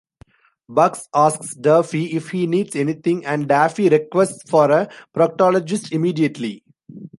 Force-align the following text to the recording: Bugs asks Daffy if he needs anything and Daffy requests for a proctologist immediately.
Bugs 0.67 1.07
asks 1.13 1.53
Daffy 1.53 2.13
if 2.15 2.31
he 2.31 2.47
needs 2.47 2.75
anything 2.75 3.23
and 3.23 3.47
Daffy 3.47 3.87
requests 3.87 4.49
for 4.49 4.71
a 4.71 4.89
proctologist 5.15 5.91
immediately. 5.91 6.63